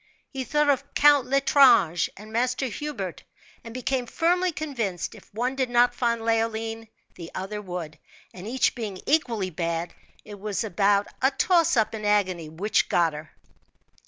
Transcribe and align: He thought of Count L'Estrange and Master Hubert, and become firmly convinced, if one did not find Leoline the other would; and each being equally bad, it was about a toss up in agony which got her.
He 0.31 0.43
thought 0.45 0.67
of 0.71 0.95
Count 0.95 1.27
L'Estrange 1.27 2.09
and 2.17 2.33
Master 2.33 2.65
Hubert, 2.65 3.23
and 3.63 3.71
become 3.71 4.07
firmly 4.07 4.51
convinced, 4.51 5.13
if 5.13 5.31
one 5.31 5.55
did 5.55 5.69
not 5.69 5.93
find 5.93 6.21
Leoline 6.25 6.87
the 7.13 7.29
other 7.35 7.61
would; 7.61 7.99
and 8.33 8.47
each 8.47 8.73
being 8.73 8.99
equally 9.05 9.51
bad, 9.51 9.93
it 10.25 10.39
was 10.39 10.63
about 10.63 11.05
a 11.21 11.29
toss 11.29 11.77
up 11.77 11.93
in 11.93 12.03
agony 12.03 12.49
which 12.49 12.89
got 12.89 13.13
her. 13.13 13.29